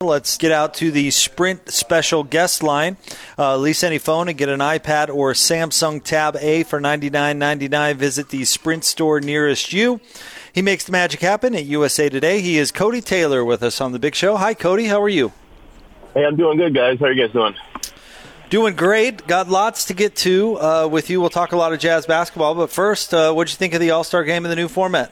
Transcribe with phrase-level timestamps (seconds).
[0.00, 2.98] Let's get out to the Sprint special guest line.
[3.36, 7.96] Uh, lease any phone and get an iPad or Samsung Tab A for $99.99.
[7.96, 10.00] Visit the Sprint store nearest you.
[10.52, 12.40] He makes the magic happen at USA Today.
[12.42, 14.36] He is Cody Taylor with us on the Big Show.
[14.36, 14.84] Hi, Cody.
[14.84, 15.32] How are you?
[16.14, 17.00] Hey, I'm doing good, guys.
[17.00, 17.56] How are you guys doing?
[18.50, 19.26] Doing great.
[19.26, 21.20] Got lots to get to uh, with you.
[21.20, 23.90] We'll talk a lot of Jazz basketball, but first, uh, what'd you think of the
[23.90, 25.10] All Star game in the new format?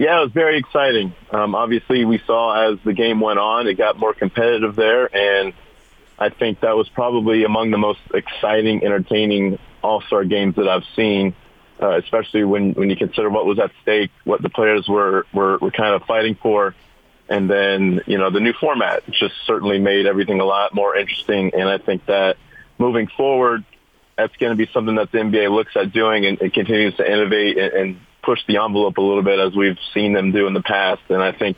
[0.00, 1.12] Yeah, it was very exciting.
[1.30, 5.52] Um, obviously, we saw as the game went on, it got more competitive there, and
[6.18, 10.86] I think that was probably among the most exciting, entertaining All Star games that I've
[10.96, 11.34] seen.
[11.78, 15.58] Uh, especially when when you consider what was at stake, what the players were were,
[15.58, 16.74] were kind of fighting for
[17.30, 21.52] and then, you know, the new format just certainly made everything a lot more interesting.
[21.54, 22.36] And I think that
[22.76, 23.64] moving forward,
[24.16, 27.08] that's going to be something that the NBA looks at doing and, and continues to
[27.08, 28.00] innovate and, and
[28.30, 31.02] push the envelope a little bit as we've seen them do in the past.
[31.08, 31.56] And I think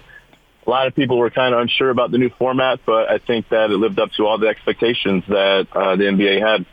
[0.67, 3.51] a lot of people were kind of unsure about the new format, but I think
[3.51, 6.65] that it lived up to all the expectations that uh, the NBA had.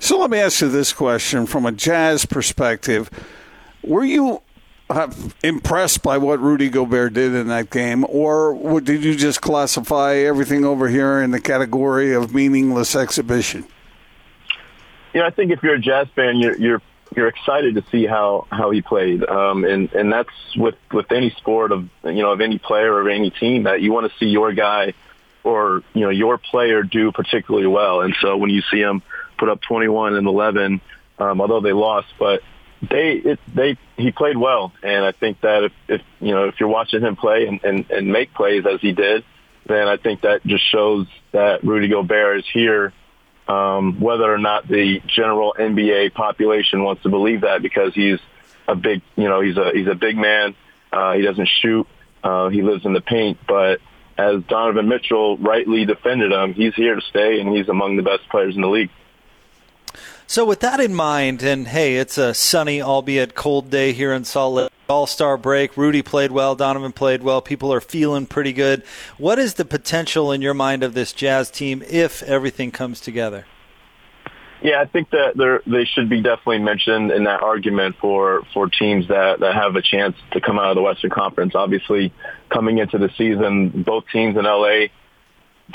[0.00, 3.10] So let me ask you this question from a Jazz perspective.
[3.84, 4.42] Were you
[5.44, 10.64] impressed by what Rudy Gobert did in that game, or did you just classify everything
[10.64, 13.64] over here in the category of meaningless exhibition?
[15.14, 16.82] You know, I think if you're a Jazz fan, you're you're,
[17.16, 21.30] you're excited to see how how he played, um, and and that's with with any
[21.38, 24.26] sport of you know of any player or any team that you want to see
[24.26, 24.94] your guy
[25.42, 29.02] or you know your player do particularly well, and so when you see him
[29.38, 30.80] put up 21 and 11,
[31.18, 32.40] um, although they lost, but
[32.80, 36.58] they it, they he played well, and I think that if, if you know if
[36.60, 39.24] you're watching him play and, and, and make plays as he did,
[39.66, 42.92] then I think that just shows that Rudy Gobert is here.
[43.46, 48.18] Um, whether or not the general NBA population wants to believe that, because he's
[48.66, 50.54] a big, you know, he's a he's a big man.
[50.92, 51.86] Uh, he doesn't shoot.
[52.22, 53.80] Uh, he lives in the paint, but
[54.16, 58.28] as Donovan Mitchell rightly defended him, he's here to stay, and he's among the best
[58.30, 58.90] players in the league.
[60.26, 64.24] So, with that in mind, and hey, it's a sunny, albeit cold day here in
[64.24, 64.70] Salt Lake.
[64.88, 65.76] All star break.
[65.76, 66.54] Rudy played well.
[66.54, 67.40] Donovan played well.
[67.40, 68.82] People are feeling pretty good.
[69.16, 73.46] What is the potential in your mind of this Jazz team if everything comes together?
[74.62, 79.08] Yeah, I think that they should be definitely mentioned in that argument for, for teams
[79.08, 81.54] that, that have a chance to come out of the Western Conference.
[81.54, 82.14] Obviously,
[82.48, 84.86] coming into the season, both teams in LA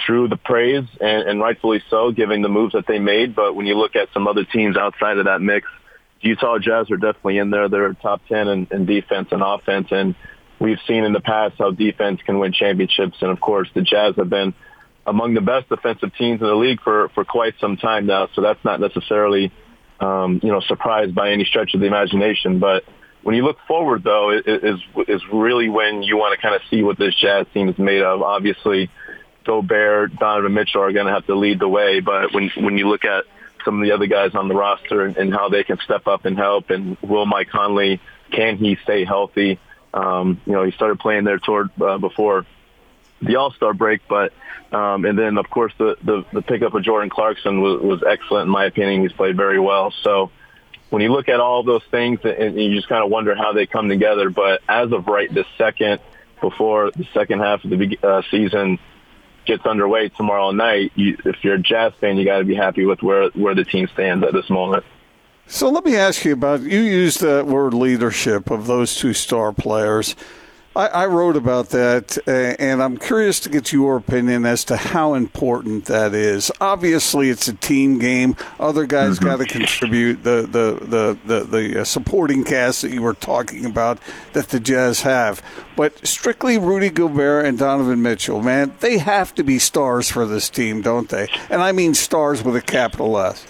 [0.06, 3.36] drew the praise, and, and rightfully so, given the moves that they made.
[3.36, 5.68] But when you look at some other teams outside of that mix,
[6.22, 7.70] Utah Jazz are definitely in there.
[7.70, 9.88] They're top 10 in, in defense and offense.
[9.92, 10.16] And
[10.60, 13.18] we've seen in the past how defense can win championships.
[13.22, 14.54] And of course, the Jazz have been
[15.06, 18.28] among the best defensive teams in the league for, for quite some time now.
[18.36, 19.52] So that's not necessarily,
[20.00, 22.60] um, you know, surprised by any stretch of the imagination.
[22.60, 22.84] But
[23.24, 26.84] when you look forward, though, is is really when you want to kind of see
[26.84, 28.22] what this Jazz team is made of.
[28.22, 28.90] Obviously,
[29.50, 32.02] Gobert, Donovan Mitchell are going to have to lead the way.
[32.02, 33.24] But when when you look at
[33.66, 36.26] some of the other guys on the roster and, and how they can step up
[36.26, 38.00] and help, and will Mike Conley
[38.32, 39.58] can he stay healthy?
[39.92, 42.46] Um, you know, he started playing there toward uh, before
[43.24, 44.34] the All Star break, but
[44.72, 48.44] um, and then of course the, the the pickup of Jordan Clarkson was, was excellent
[48.44, 49.02] in my opinion.
[49.02, 49.92] He's played very well.
[50.04, 50.30] So
[50.92, 53.66] when you look at all those things, and you just kind of wonder how they
[53.66, 54.30] come together.
[54.30, 56.02] But as of right this second,
[56.40, 58.78] before the second half of the uh, season,
[59.50, 62.86] gets underway tomorrow night, you, if you're a Jazz fan, you got to be happy
[62.86, 64.86] with where where the team stands at this moment.
[65.48, 69.52] So let me ask you about you used the word leadership of those two star
[69.52, 70.16] players.
[70.76, 74.78] I, I wrote about that, uh, and I'm curious to get your opinion as to
[74.78, 76.52] how important that is.
[76.62, 78.36] Obviously, it's a team game.
[78.60, 79.26] Other guys mm-hmm.
[79.26, 80.24] got to contribute.
[80.24, 84.00] The the the the, the uh, supporting cast that you were talking about
[84.34, 85.42] that the Jazz have,
[85.76, 90.50] but strictly Rudy Gobert and Donovan Mitchell, man, they have to be stars for this
[90.50, 91.28] team, don't they?
[91.50, 93.46] And I mean stars with a capital S.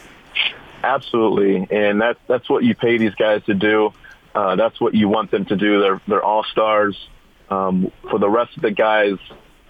[0.84, 3.94] Absolutely, and that's that's what you pay these guys to do.
[4.34, 5.82] Uh, that's what you want them to do.
[5.82, 6.96] They're they're all stars.
[7.50, 9.18] Um, for the rest of the guys,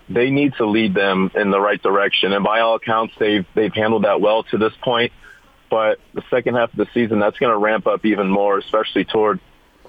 [0.10, 2.34] they need to lead them in the right direction.
[2.34, 5.14] And by all accounts, they've they've handled that well to this point.
[5.70, 9.06] But the second half of the season, that's going to ramp up even more, especially
[9.06, 9.40] toward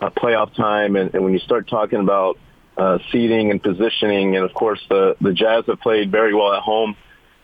[0.01, 0.95] uh, playoff time.
[0.97, 2.39] And, and when you start talking about
[2.77, 6.63] uh, seeding and positioning, and of course the the Jazz have played very well at
[6.63, 6.97] home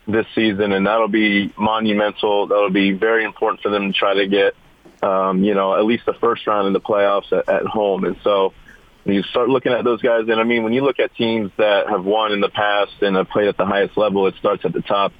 [0.07, 2.47] this season, and that'll be monumental.
[2.47, 4.55] That'll be very important for them to try to get
[5.03, 8.05] um, you know, at least the first round in the playoffs at, at home.
[8.05, 8.53] And so
[9.05, 11.51] when you start looking at those guys, and I mean, when you look at teams
[11.59, 14.65] that have won in the past and have played at the highest level, it starts
[14.65, 15.13] at the top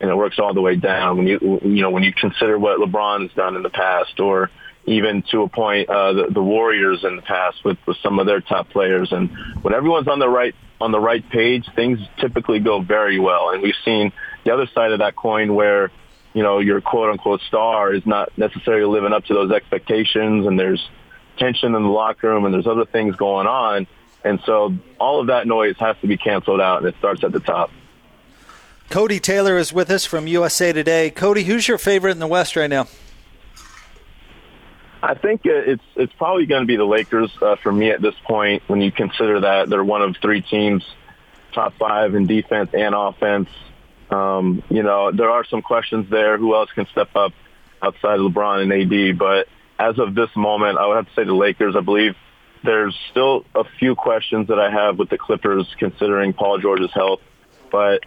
[0.00, 1.18] and it works all the way down.
[1.18, 4.50] When you, you know, when you consider what LeBron's done in the past or
[4.84, 8.26] even to a point, uh, the, the Warriors in the past with, with some of
[8.26, 9.30] their top players and
[9.62, 13.50] when everyone's on the right on the right page, things typically go very well.
[13.50, 14.12] And we've seen
[14.44, 15.92] the other side of that coin where,
[16.34, 20.58] you know, your quote unquote star is not necessarily living up to those expectations and
[20.58, 20.88] there's
[21.38, 23.86] tension in the locker room and there's other things going on.
[24.24, 27.32] And so all of that noise has to be canceled out and it starts at
[27.32, 27.70] the top.
[28.88, 31.10] Cody Taylor is with us from USA Today.
[31.10, 32.86] Cody, who's your favorite in the West right now?
[35.02, 38.14] I think it's it's probably going to be the Lakers uh, for me at this
[38.24, 38.62] point.
[38.68, 40.84] When you consider that they're one of three teams,
[41.52, 43.48] top five in defense and offense.
[44.12, 46.36] Um, you know, there are some questions there.
[46.36, 47.32] Who else can step up
[47.80, 49.18] outside of LeBron and AD?
[49.18, 49.48] But
[49.78, 51.74] as of this moment, I would have to say the Lakers.
[51.76, 52.14] I believe
[52.62, 57.20] there's still a few questions that I have with the Clippers considering Paul George's health,
[57.70, 58.04] but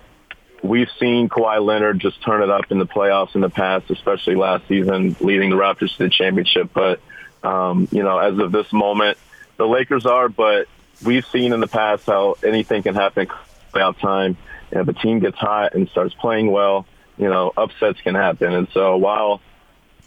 [0.64, 4.36] we've seen Kawhi Leonard just turn it up in the playoffs in the past, especially
[4.36, 6.70] last season, leading the Raptors to the championship.
[6.74, 7.02] But,
[7.44, 9.18] um, you know, as of this moment,
[9.58, 10.68] the Lakers are, but
[11.04, 13.28] we've seen in the past how anything can happen
[13.74, 14.38] playoff time.
[14.72, 16.86] If a team gets hot and starts playing well,
[17.18, 18.54] you know, upsets can happen.
[18.54, 19.42] And so while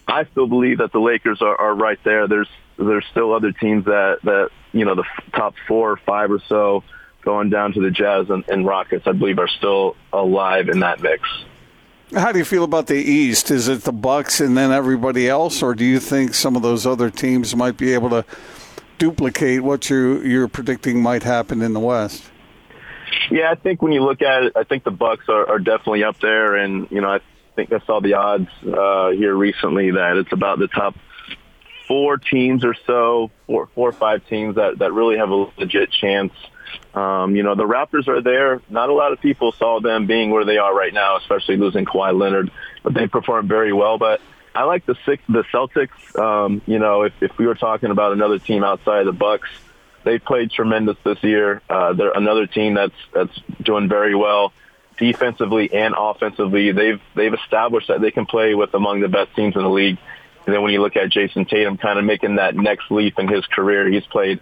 [0.07, 3.85] I still believe that the Lakers are, are right there, there's there's still other teams
[3.85, 5.03] that, that, you know, the
[5.33, 6.83] top four or five or so
[7.21, 11.01] going down to the Jazz and, and Rockets, I believe, are still alive in that
[11.01, 11.27] mix.
[12.13, 13.51] How do you feel about the East?
[13.51, 16.85] Is it the Bucks and then everybody else, or do you think some of those
[16.87, 18.25] other teams might be able to
[18.97, 22.23] duplicate what you you're predicting might happen in the West?
[23.31, 26.03] Yeah, I think when you look at it, I think the Bucks are, are definitely
[26.03, 27.19] up there, and you know, I
[27.55, 30.95] think I saw the odds uh, here recently that it's about the top
[31.87, 35.91] four teams or so, four, four or five teams that that really have a legit
[35.91, 36.33] chance
[36.93, 38.61] um, you know, the Raptors are there.
[38.69, 41.85] Not a lot of people saw them being where they are right now, especially losing
[41.85, 42.51] Kawhi Leonard,
[42.83, 43.97] but they performed very well.
[43.97, 44.21] But
[44.55, 46.19] I like the six, the Celtics.
[46.19, 49.49] Um, you know, if, if we were talking about another team outside the Bucks,
[50.03, 51.61] they played tremendous this year.
[51.69, 54.53] Uh, they're another team that's that's doing very well
[54.97, 56.71] defensively and offensively.
[56.71, 59.97] They've they've established that they can play with among the best teams in the league.
[60.45, 63.27] And then when you look at Jayson Tatum kind of making that next leap in
[63.27, 64.39] his career, he's played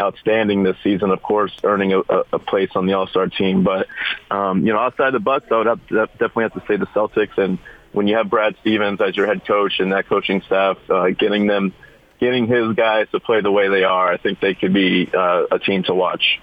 [0.00, 1.10] outstanding this season.
[1.10, 2.00] Of course, earning a,
[2.32, 3.62] a place on the All Star team.
[3.62, 3.86] But
[4.30, 6.86] um, you know, outside the Bucks, I would have to, definitely have to say the
[6.86, 7.38] Celtics.
[7.38, 7.58] And
[7.92, 11.46] when you have Brad Stevens as your head coach and that coaching staff, uh, getting
[11.46, 11.72] them,
[12.20, 15.46] getting his guys to play the way they are, I think they could be uh,
[15.50, 16.40] a team to watch.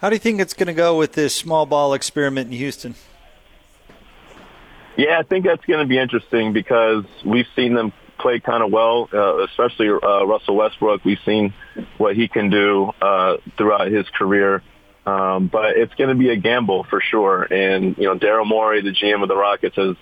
[0.00, 2.94] How do you think it's going to go with this small ball experiment in Houston?
[4.96, 8.70] Yeah, I think that's going to be interesting because we've seen them play kind of
[8.70, 11.04] well, uh, especially uh, Russell Westbrook.
[11.04, 11.54] We've seen
[11.98, 14.62] what he can do uh, throughout his career.
[15.04, 17.42] Um, but it's going to be a gamble for sure.
[17.42, 19.96] And, you know, Daryl Morey, the GM of the Rockets, has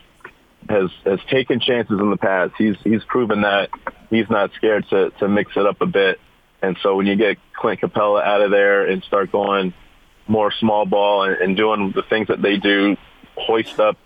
[0.69, 2.55] has has taken chances in the past.
[2.59, 3.71] He's he's proven that
[4.11, 6.21] he's not scared to to mix it up a bit.
[6.63, 9.73] And so when you get Clint Capela out of there and start going
[10.29, 12.97] more small ball and, and doing the things that they do,
[13.37, 13.97] hoist up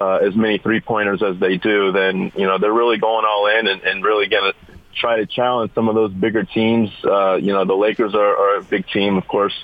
[0.00, 3.46] uh, as many three pointers as they do, then you know they're really going all
[3.46, 6.90] in and, and really going to try to challenge some of those bigger teams.
[7.04, 9.54] Uh, you know, the Lakers are, are a big team, of course.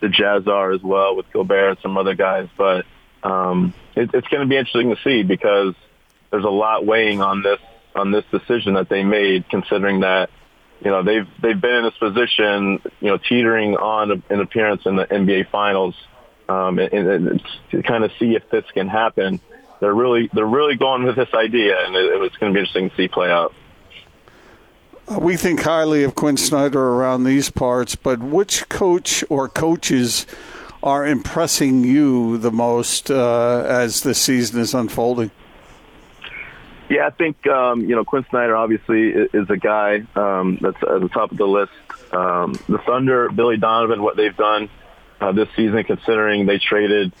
[0.00, 2.84] The Jazz are as well with Gobert and some other guys, but
[3.22, 5.74] um, it, it's going to be interesting to see because
[6.30, 7.60] there's a lot weighing on this
[7.94, 10.30] on this decision that they made, considering that
[10.80, 14.96] you know they've they've been in this position, you know, teetering on an appearance in
[14.96, 15.94] the NBA Finals,
[16.48, 19.40] um, and, and to kind of see if this can happen
[19.80, 22.90] they're really they're really going with this idea, and it, it's going to be interesting
[22.90, 23.54] to see play out.
[25.08, 30.26] Uh, we think highly of Quinn Snyder around these parts, but which coach or coaches
[30.86, 35.32] are impressing you the most uh, as the season is unfolding?
[36.88, 41.00] Yeah, I think um, you know Quinn Snyder obviously is a guy um, that's at
[41.00, 41.72] the top of the list.
[42.12, 44.70] Um, the Thunder, Billy Donovan, what they've done
[45.20, 47.12] uh, this season, considering they traded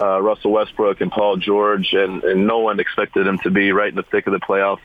[0.00, 3.88] uh, Russell Westbrook and Paul George, and, and no one expected him to be right
[3.88, 4.78] in the thick of the playoff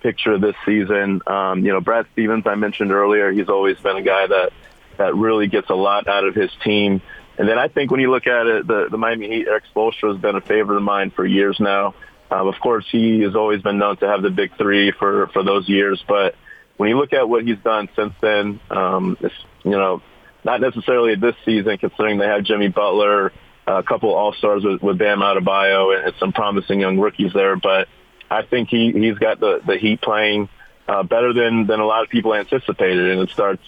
[0.00, 1.22] picture this season.
[1.28, 4.52] Um, you know, Brad Stevens, I mentioned earlier, he's always been a guy that
[4.96, 7.00] that really gets a lot out of his team.
[7.42, 10.12] And then I think when you look at it, the, the Miami Heat, Erik Spoelstra
[10.12, 11.92] has been a favorite of mine for years now.
[12.30, 15.42] Um, of course, he has always been known to have the big three for, for
[15.42, 16.04] those years.
[16.06, 16.36] But
[16.76, 19.34] when you look at what he's done since then, um, it's,
[19.64, 20.02] you know,
[20.44, 23.32] not necessarily this season, considering they have Jimmy Butler,
[23.66, 27.56] a couple All Stars with, with Bam Adebayo and, and some promising young rookies there.
[27.56, 27.88] But
[28.30, 30.48] I think he he's got the the Heat playing
[30.86, 33.64] uh, better than than a lot of people anticipated, and it starts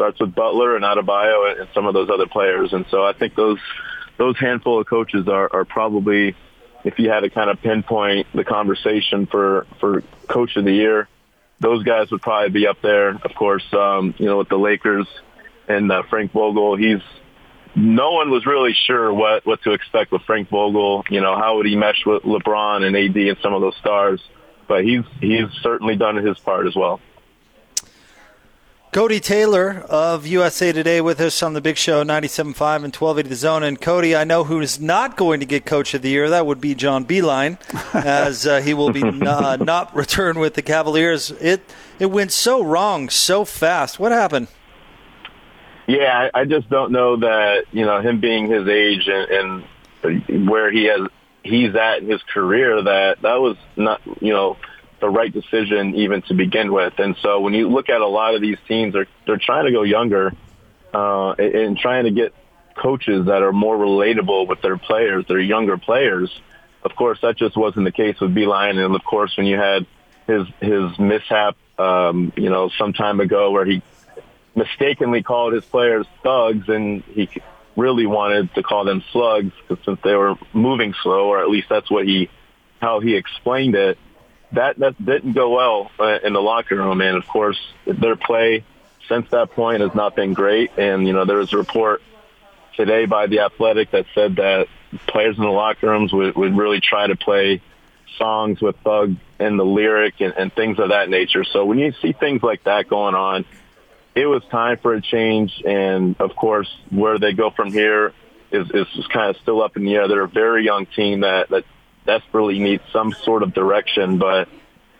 [0.00, 2.72] starts with Butler and Adebayo and, some of those other players.
[2.72, 3.58] And so I think those
[4.16, 6.34] those handful of coaches are, are probably,
[6.84, 11.06] if you had to kind of pinpoint the conversation for for coach of the year,
[11.60, 13.10] those guys would probably be up there.
[13.10, 15.06] Of course, um, you know with the Lakers
[15.68, 17.02] and uh, Frank Vogel, he's
[17.76, 21.04] no one was really sure what, what to expect with Frank Vogel.
[21.10, 24.20] You know, how would he mesh with LeBron and AD and some of those stars?
[24.66, 27.00] But he's he's certainly done his part as well.
[28.92, 33.36] Cody Taylor of USA Today with us on the Big Show 97.5 and 1280 The
[33.36, 33.62] Zone.
[33.62, 36.28] And Cody, I know who is not going to get Coach of the Year.
[36.28, 37.56] That would be John Beilein,
[37.94, 41.30] as uh, he will be uh, not return with the Cavaliers.
[41.30, 41.62] It
[42.00, 44.00] it went so wrong so fast.
[44.00, 44.48] What happened?
[45.86, 49.62] Yeah, I, I just don't know that you know him being his age and,
[50.02, 51.02] and where he has
[51.44, 54.56] he's at in his career that that was not you know
[55.00, 56.98] the right decision even to begin with.
[56.98, 59.72] And so when you look at a lot of these teams, they're they're trying to
[59.72, 60.32] go younger
[60.92, 62.34] uh, and trying to get
[62.76, 66.30] coaches that are more relatable with their players, their younger players.
[66.82, 69.86] Of course, that just wasn't the case with Beilein, and of course, when you had
[70.26, 73.82] his his mishap, um, you know, some time ago where he
[74.54, 77.28] mistakenly called his players thugs, and he
[77.76, 79.52] really wanted to call them slugs
[79.84, 82.30] since they were moving slow, or at least that's what he
[82.80, 83.98] how he explained it
[84.52, 87.00] that that didn't go well uh, in the locker room.
[87.00, 88.64] And of course, their play
[89.08, 90.72] since that point has not been great.
[90.78, 92.02] And you know, there was a report
[92.76, 94.68] today by the Athletic that said that
[95.06, 97.60] players in the locker rooms would, would really try to play
[98.18, 101.44] songs with Thug in the lyric and, and things of that nature.
[101.44, 103.44] So when you see things like that going on,
[104.14, 105.62] it was time for a change.
[105.64, 108.12] And of course, where they go from here
[108.50, 110.08] is, is kind of still up in the air.
[110.08, 111.64] They're a very young team that, that
[112.06, 114.18] desperately needs some sort of direction.
[114.18, 114.48] But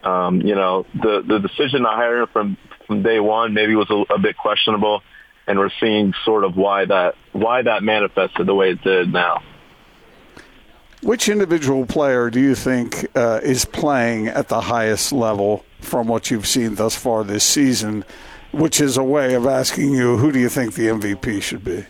[0.03, 3.91] um, you know, the the decision to hire him from from day one maybe was
[3.91, 5.03] a, a bit questionable,
[5.47, 9.43] and we're seeing sort of why that why that manifested the way it did now.
[11.03, 16.31] Which individual player do you think uh, is playing at the highest level from what
[16.31, 18.05] you've seen thus far this season?
[18.53, 21.87] Which is a way of asking you, who do you think the MVP should be?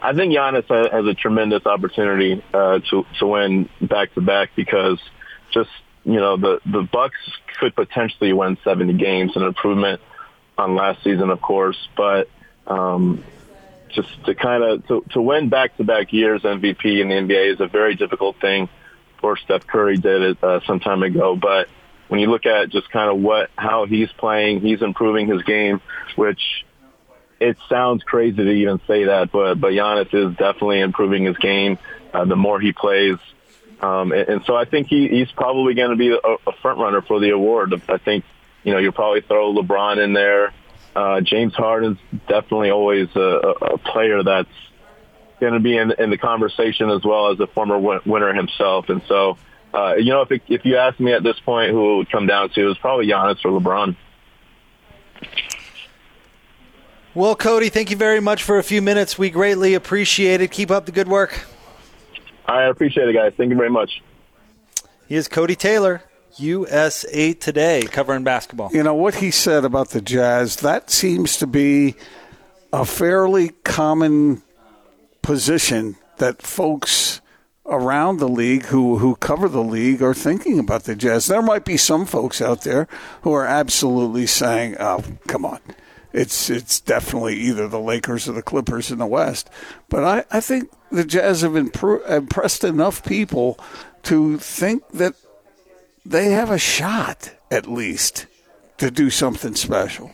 [0.00, 4.98] I think Giannis has a tremendous opportunity uh, to to win back to back because
[5.50, 5.70] just
[6.04, 7.18] you know the the Bucks
[7.58, 10.00] could potentially win 70 games, an improvement
[10.56, 12.28] on last season, of course, but
[12.66, 13.24] um,
[13.88, 17.54] just to kind of to, to win back to back years MVP in the NBA
[17.54, 18.64] is a very difficult thing.
[18.64, 21.68] Of course, Steph Curry did it uh, some time ago, but
[22.08, 25.80] when you look at just kind of what how he's playing, he's improving his game,
[26.16, 26.64] which
[27.40, 31.78] it sounds crazy to even say that, but but Giannis is definitely improving his game.
[32.12, 33.18] Uh, the more he plays,
[33.80, 36.78] um, and, and so I think he, he's probably going to be a, a front
[36.78, 37.74] runner for the award.
[37.88, 38.24] I think
[38.64, 40.52] you know you'll probably throw LeBron in there.
[40.96, 44.48] Uh, James Harden's definitely always a, a player that's
[45.38, 48.88] going to be in, in the conversation as well as a former winner himself.
[48.88, 49.38] And so,
[49.72, 52.10] uh, you know, if it, if you ask me at this point who it would
[52.10, 53.96] come down to, it's probably Giannis or LeBron.
[57.18, 59.18] Well, Cody, thank you very much for a few minutes.
[59.18, 60.52] We greatly appreciate it.
[60.52, 61.46] Keep up the good work.
[62.46, 63.32] I appreciate it, guys.
[63.36, 64.04] Thank you very much.
[65.08, 66.04] He is Cody Taylor,
[66.36, 68.70] USA Today, covering basketball.
[68.72, 71.96] You know, what he said about the Jazz, that seems to be
[72.72, 74.44] a fairly common
[75.20, 77.20] position that folks
[77.66, 81.26] around the league who, who cover the league are thinking about the Jazz.
[81.26, 82.86] There might be some folks out there
[83.22, 85.58] who are absolutely saying, oh, come on
[86.18, 89.48] it's it's definitely either the Lakers or the Clippers in the West.
[89.88, 93.58] But I, I think the Jazz have impro- impressed enough people
[94.04, 95.14] to think that
[96.04, 98.26] they have a shot at least
[98.78, 100.10] to do something special.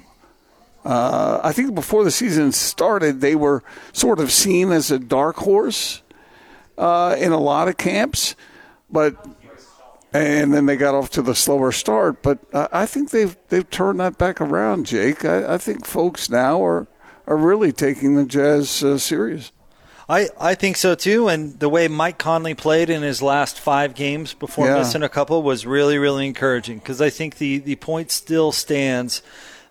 [0.85, 3.63] Uh, I think before the season started, they were
[3.95, 6.03] sort of seen as a dark horse
[6.77, 8.37] uh, in a lot of camps,
[8.91, 9.17] but
[10.15, 12.23] and then they got off to the slower start.
[12.23, 15.25] But I think they've they've turned that back around, Jake.
[15.25, 16.87] I, I think folks now are
[17.27, 19.53] are really taking the Jazz uh, serious.
[20.07, 21.29] I, I think so too.
[21.29, 24.79] And the way Mike Conley played in his last five games before yeah.
[24.79, 29.23] missing a couple was really, really encouraging because I think the, the point still stands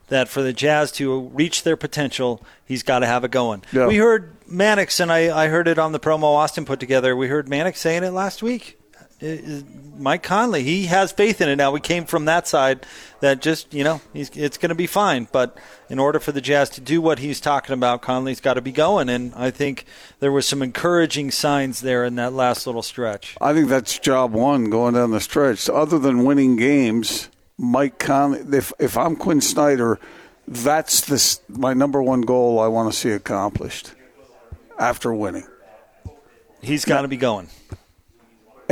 [0.07, 3.63] that for the Jazz to reach their potential, he's got to have it going.
[3.71, 3.88] Yeah.
[3.88, 7.15] We heard Mannix, and I, I heard it on the promo Austin put together.
[7.15, 8.79] We heard Mannix saying it last week.
[9.98, 11.72] Mike Conley, he has faith in it now.
[11.72, 12.86] We came from that side
[13.22, 15.27] that just, you know, it's going to be fine.
[15.32, 15.58] But
[15.89, 18.72] in order for the Jazz to do what he's talking about, Conley's got to be
[18.72, 19.10] going.
[19.10, 19.86] And I think
[20.20, 23.38] there were some encouraging signs there in that last little stretch.
[23.39, 25.70] I think that's job one going down the stretch.
[25.70, 30.00] Other than winning games, Mike Conley, if, if I'm Quinn Snyder,
[30.48, 33.93] that's this, my number one goal I want to see accomplished
[34.77, 35.48] after winning.
[36.62, 37.50] He's got to be going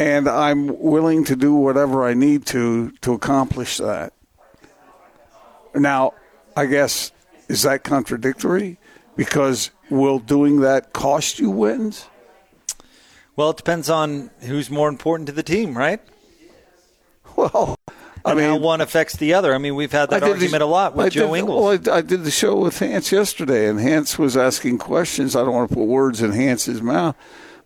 [0.01, 4.13] and I'm willing to do whatever I need to to accomplish that.
[5.75, 6.15] Now,
[6.57, 7.11] I guess
[7.47, 8.79] is that contradictory?
[9.15, 12.07] Because will doing that cost you wins?
[13.35, 16.01] Well, it depends on who's more important to the team, right?
[17.35, 17.79] Well,
[18.25, 19.53] I and mean, how one affects the other.
[19.53, 21.87] I mean, we've had that argument the, a lot with I Joe did, Ingles.
[21.87, 25.35] Well, I, I, did the show with Hans yesterday, and Hans was asking questions.
[25.35, 27.15] I don't want to put words in Hans's mouth,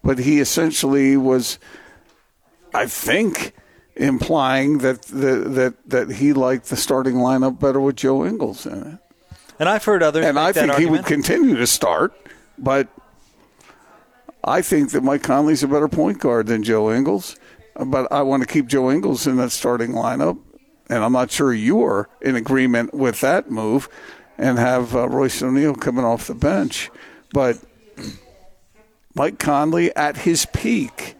[0.03, 1.57] but he essentially was,
[2.75, 3.53] I think,
[3.95, 8.81] implying that the, that that he liked the starting lineup better with Joe Ingles in
[8.81, 8.99] it.
[9.57, 10.25] And I've heard others.
[10.25, 10.79] And I think argument.
[10.79, 12.13] he would continue to start,
[12.57, 12.89] but
[14.43, 17.37] I think that Mike Conley's a better point guard than Joe Ingles.
[17.75, 20.37] But I want to keep Joe Ingles in that starting lineup,
[20.89, 23.89] and I'm not sure you are in agreement with that move,
[24.37, 26.89] and have uh, Royce O'Neale coming off the bench.
[27.33, 27.59] But
[29.13, 31.15] Mike Conley at his peak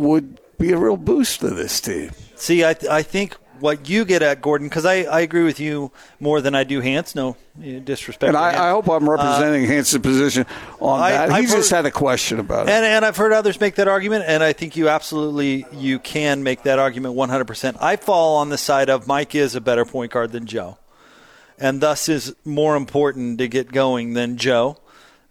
[0.00, 2.10] would be a real boost to this team.
[2.34, 5.60] See, I, th- I think what you get at Gordon, because I, I agree with
[5.60, 7.14] you more than I do Hans.
[7.14, 8.28] No disrespect.
[8.28, 10.46] And I, I, hope I'm representing uh, Hans's position
[10.80, 11.30] on I, that.
[11.30, 12.72] I've he heard, just had a question about it.
[12.72, 16.42] And, and I've heard others make that argument, and I think you absolutely you can
[16.42, 17.76] make that argument 100%.
[17.80, 20.78] I fall on the side of Mike is a better point guard than Joe,
[21.58, 24.78] and thus is more important to get going than Joe.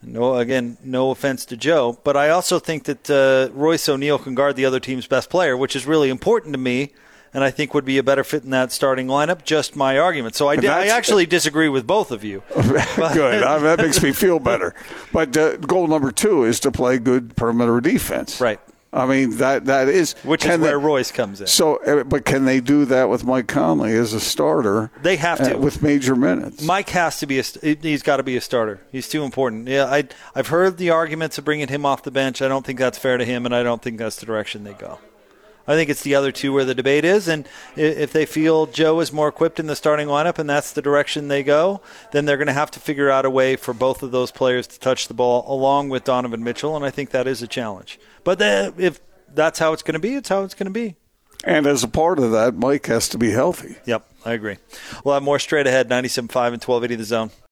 [0.01, 4.33] No, again, no offense to Joe, but I also think that uh, Royce O'Neale can
[4.33, 6.93] guard the other team's best player, which is really important to me
[7.33, 9.43] and I think would be a better fit in that starting lineup.
[9.43, 10.35] Just my argument.
[10.35, 12.43] So I, di- I actually disagree with both of you.
[12.55, 13.43] good.
[13.43, 14.73] I that makes me feel better.
[15.13, 18.41] But uh, goal number two is to play good perimeter defense.
[18.41, 18.59] Right.
[18.91, 21.47] I mean that that is which is where they, Royce comes in.
[21.47, 24.89] So, uh, but can they do that with Mike Conley as a starter?
[25.03, 26.63] They have to uh, with major minutes.
[26.63, 27.43] Mike has to be a.
[27.61, 28.79] He's got to be a starter.
[28.91, 29.67] He's too important.
[29.67, 32.41] Yeah, I I've heard the arguments of bringing him off the bench.
[32.41, 34.73] I don't think that's fair to him, and I don't think that's the direction they
[34.73, 34.97] go.
[35.69, 37.27] I think it's the other two where the debate is.
[37.27, 40.81] And if they feel Joe is more equipped in the starting lineup and that's the
[40.81, 41.81] direction they go,
[42.11, 44.65] then they're going to have to figure out a way for both of those players
[44.65, 46.75] to touch the ball along with Donovan Mitchell.
[46.75, 47.99] And I think that is a challenge.
[48.23, 48.99] But if
[49.33, 50.95] that's how it's going to be, it's how it's going to be.
[51.43, 53.77] And as a part of that, Mike has to be healthy.
[53.85, 54.57] Yep, I agree.
[55.03, 57.31] We'll have more straight ahead 97.5 and 1280 the zone.